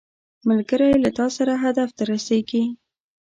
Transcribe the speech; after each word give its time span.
ملګری 0.47 0.91
له 1.03 1.09
تا 1.17 1.27
سره 1.37 1.53
هدف 1.63 1.89
ته 1.97 2.03
رسیږي 2.11 2.63